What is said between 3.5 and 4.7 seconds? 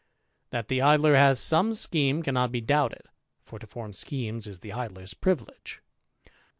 to form schemes is